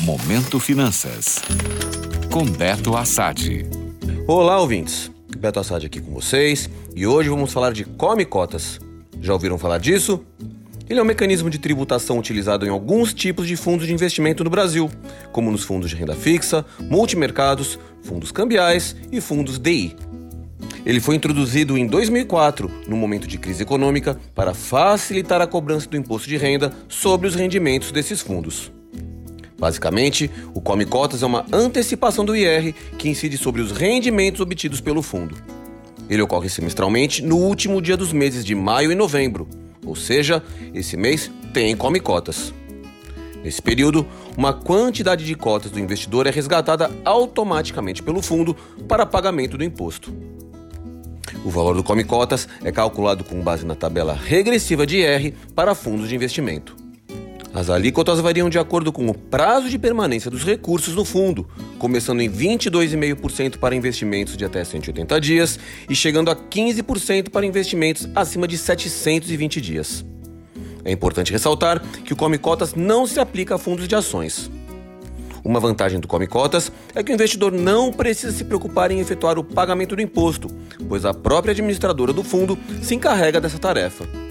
Momento 0.00 0.58
Finanças. 0.58 1.40
Com 2.30 2.44
Beto 2.44 2.96
Assad. 2.96 3.64
Olá, 4.26 4.58
ouvintes. 4.58 5.08
Beto 5.38 5.60
Assad 5.60 5.86
aqui 5.86 6.00
com 6.00 6.12
vocês 6.12 6.68
e 6.96 7.06
hoje 7.06 7.28
vamos 7.28 7.52
falar 7.52 7.72
de 7.72 7.84
come 7.84 8.24
cotas. 8.24 8.80
Já 9.20 9.32
ouviram 9.32 9.56
falar 9.56 9.78
disso? 9.78 10.20
Ele 10.90 10.98
é 10.98 11.02
um 11.02 11.06
mecanismo 11.06 11.48
de 11.48 11.60
tributação 11.60 12.18
utilizado 12.18 12.66
em 12.66 12.70
alguns 12.70 13.14
tipos 13.14 13.46
de 13.46 13.56
fundos 13.56 13.86
de 13.86 13.92
investimento 13.92 14.42
no 14.42 14.50
Brasil, 14.50 14.90
como 15.32 15.50
nos 15.50 15.62
fundos 15.62 15.88
de 15.88 15.96
renda 15.96 16.16
fixa, 16.16 16.66
multimercados, 16.80 17.78
fundos 18.02 18.32
cambiais 18.32 18.96
e 19.12 19.20
fundos 19.20 19.60
DI. 19.60 19.94
Ele 20.84 21.00
foi 21.00 21.14
introduzido 21.14 21.78
em 21.78 21.86
2004, 21.86 22.68
no 22.88 22.96
momento 22.96 23.28
de 23.28 23.38
crise 23.38 23.62
econômica, 23.62 24.18
para 24.34 24.54
facilitar 24.54 25.40
a 25.40 25.46
cobrança 25.46 25.88
do 25.88 25.96
imposto 25.96 26.28
de 26.28 26.36
renda 26.36 26.72
sobre 26.88 27.28
os 27.28 27.36
rendimentos 27.36 27.92
desses 27.92 28.20
fundos. 28.20 28.72
Basicamente, 29.58 30.30
o 30.52 30.60
Come 30.60 30.84
Cotas 30.84 31.22
é 31.22 31.26
uma 31.26 31.46
antecipação 31.52 32.24
do 32.24 32.36
IR 32.36 32.74
que 32.98 33.08
incide 33.08 33.38
sobre 33.38 33.62
os 33.62 33.70
rendimentos 33.70 34.40
obtidos 34.40 34.80
pelo 34.80 35.02
fundo. 35.02 35.36
Ele 36.08 36.22
ocorre 36.22 36.48
semestralmente 36.48 37.22
no 37.22 37.36
último 37.36 37.80
dia 37.80 37.96
dos 37.96 38.12
meses 38.12 38.44
de 38.44 38.54
maio 38.54 38.92
e 38.92 38.94
novembro, 38.94 39.48
ou 39.84 39.96
seja, 39.96 40.42
esse 40.74 40.96
mês 40.96 41.30
tem 41.52 41.76
Come 41.76 42.00
Cotas. 42.00 42.52
Nesse 43.42 43.60
período, 43.60 44.06
uma 44.36 44.54
quantidade 44.54 45.24
de 45.24 45.34
cotas 45.34 45.70
do 45.70 45.78
investidor 45.78 46.26
é 46.26 46.30
resgatada 46.30 46.90
automaticamente 47.04 48.02
pelo 48.02 48.22
fundo 48.22 48.56
para 48.88 49.04
pagamento 49.04 49.58
do 49.58 49.64
imposto. 49.64 50.14
O 51.44 51.50
valor 51.50 51.74
do 51.74 51.84
Come 51.84 52.04
Cotas 52.04 52.48
é 52.62 52.72
calculado 52.72 53.22
com 53.22 53.42
base 53.42 53.66
na 53.66 53.74
tabela 53.74 54.14
regressiva 54.14 54.86
de 54.86 54.98
IR 54.98 55.34
para 55.54 55.74
fundos 55.74 56.08
de 56.08 56.14
investimento. 56.14 56.83
As 57.54 57.70
alíquotas 57.70 58.18
variam 58.18 58.50
de 58.50 58.58
acordo 58.58 58.92
com 58.92 59.06
o 59.06 59.14
prazo 59.14 59.68
de 59.70 59.78
permanência 59.78 60.28
dos 60.28 60.42
recursos 60.42 60.96
no 60.96 61.04
fundo, 61.04 61.48
começando 61.78 62.20
em 62.20 62.28
22,5% 62.28 63.58
para 63.58 63.76
investimentos 63.76 64.36
de 64.36 64.44
até 64.44 64.64
180 64.64 65.20
dias 65.20 65.56
e 65.88 65.94
chegando 65.94 66.32
a 66.32 66.34
15% 66.34 67.30
para 67.30 67.46
investimentos 67.46 68.08
acima 68.12 68.48
de 68.48 68.58
720 68.58 69.60
dias. 69.60 70.04
É 70.84 70.90
importante 70.90 71.30
ressaltar 71.30 71.80
que 72.04 72.12
o 72.12 72.16
Come 72.16 72.38
Cotas 72.38 72.74
não 72.74 73.06
se 73.06 73.20
aplica 73.20 73.54
a 73.54 73.58
fundos 73.58 73.86
de 73.86 73.94
ações. 73.94 74.50
Uma 75.44 75.60
vantagem 75.60 76.00
do 76.00 76.08
Come 76.08 76.26
Cotas 76.26 76.72
é 76.92 77.04
que 77.04 77.12
o 77.12 77.14
investidor 77.14 77.52
não 77.52 77.92
precisa 77.92 78.32
se 78.32 78.42
preocupar 78.42 78.90
em 78.90 78.98
efetuar 78.98 79.38
o 79.38 79.44
pagamento 79.44 79.94
do 79.94 80.02
imposto, 80.02 80.48
pois 80.88 81.04
a 81.04 81.14
própria 81.14 81.52
administradora 81.52 82.12
do 82.12 82.24
fundo 82.24 82.58
se 82.82 82.96
encarrega 82.96 83.40
dessa 83.40 83.60
tarefa. 83.60 84.23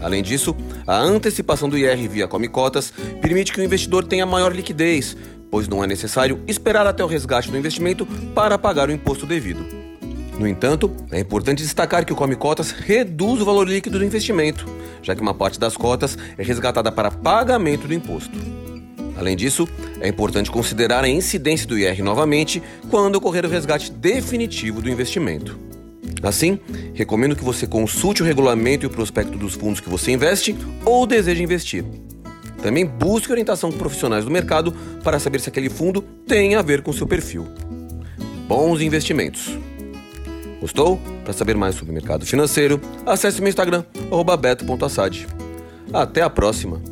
Além 0.00 0.22
disso, 0.22 0.56
a 0.86 0.98
antecipação 0.98 1.68
do 1.68 1.76
IR 1.76 2.08
via 2.08 2.28
Come 2.28 2.48
Cotas 2.48 2.92
permite 3.20 3.52
que 3.52 3.60
o 3.60 3.64
investidor 3.64 4.04
tenha 4.04 4.24
maior 4.24 4.54
liquidez, 4.54 5.16
pois 5.50 5.68
não 5.68 5.84
é 5.84 5.86
necessário 5.86 6.42
esperar 6.46 6.86
até 6.86 7.04
o 7.04 7.06
resgate 7.06 7.50
do 7.50 7.58
investimento 7.58 8.06
para 8.34 8.56
pagar 8.56 8.88
o 8.88 8.92
imposto 8.92 9.26
devido. 9.26 9.64
No 10.38 10.48
entanto, 10.48 10.90
é 11.10 11.20
importante 11.20 11.62
destacar 11.62 12.06
que 12.06 12.14
o 12.14 12.16
Come 12.16 12.34
Cotas 12.34 12.70
reduz 12.70 13.42
o 13.42 13.44
valor 13.44 13.68
líquido 13.68 13.98
do 13.98 14.04
investimento, 14.04 14.66
já 15.02 15.14
que 15.14 15.20
uma 15.20 15.34
parte 15.34 15.60
das 15.60 15.76
cotas 15.76 16.16
é 16.38 16.42
resgatada 16.42 16.90
para 16.90 17.10
pagamento 17.10 17.86
do 17.86 17.92
imposto. 17.92 18.38
Além 19.18 19.36
disso, 19.36 19.68
é 20.00 20.08
importante 20.08 20.50
considerar 20.50 21.04
a 21.04 21.08
incidência 21.08 21.66
do 21.66 21.78
IR 21.78 22.02
novamente 22.02 22.62
quando 22.88 23.16
ocorrer 23.16 23.44
o 23.44 23.50
resgate 23.50 23.92
definitivo 23.92 24.80
do 24.80 24.88
investimento. 24.88 25.58
Assim, 26.22 26.58
recomendo 26.94 27.34
que 27.34 27.44
você 27.44 27.66
consulte 27.66 28.22
o 28.22 28.26
regulamento 28.26 28.84
e 28.84 28.88
o 28.88 28.90
prospecto 28.90 29.38
dos 29.38 29.54
fundos 29.54 29.80
que 29.80 29.88
você 29.88 30.12
investe 30.12 30.56
ou 30.84 31.06
deseja 31.06 31.42
investir. 31.42 31.84
Também 32.62 32.84
busque 32.84 33.32
orientação 33.32 33.72
com 33.72 33.78
profissionais 33.78 34.24
do 34.24 34.30
mercado 34.30 34.72
para 35.02 35.18
saber 35.18 35.40
se 35.40 35.48
aquele 35.48 35.70
fundo 35.70 36.02
tem 36.02 36.54
a 36.54 36.62
ver 36.62 36.82
com 36.82 36.92
seu 36.92 37.06
perfil. 37.06 37.46
Bons 38.46 38.80
investimentos. 38.80 39.58
Gostou? 40.60 41.00
Para 41.24 41.32
saber 41.32 41.56
mais 41.56 41.74
sobre 41.74 41.90
o 41.90 41.94
mercado 41.94 42.26
financeiro, 42.26 42.80
acesse 43.06 43.40
meu 43.40 43.48
Instagram, 43.48 43.84
beto.assad. 44.38 45.26
Até 45.92 46.20
a 46.20 46.28
próxima! 46.28 46.89